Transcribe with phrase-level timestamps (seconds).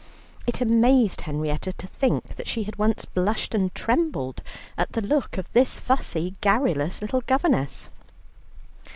[0.47, 4.41] It amazed Henrietta to think that she had once blushed and trembled
[4.75, 7.91] at the look of this fussy, garrulous little governess.